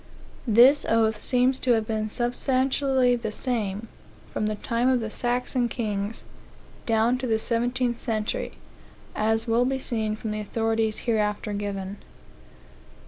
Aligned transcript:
This 0.47 0.83
oath 0.89 1.21
seems 1.21 1.59
to 1.59 1.73
have 1.73 1.85
been 1.85 2.09
substantially 2.09 3.15
the 3.15 3.31
same, 3.31 3.87
from 4.33 4.47
the 4.47 4.55
time 4.55 4.89
of 4.89 4.99
the 4.99 5.11
Saxon 5.11 5.69
kings, 5.69 6.23
down 6.87 7.19
to 7.19 7.27
the 7.27 7.37
seventeenth 7.37 7.99
century, 7.99 8.53
as 9.13 9.45
will 9.45 9.63
be 9.63 9.77
seen 9.77 10.15
from 10.15 10.31
the 10.31 10.39
authorities 10.39 11.01
hereafter 11.01 11.53
given. 11.53 11.97